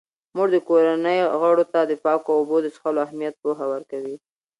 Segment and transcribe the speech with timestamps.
[0.35, 4.15] مور د کورنۍ غړو ته د پاکو اوبو د څښلو اهمیت پوهه ورکوي.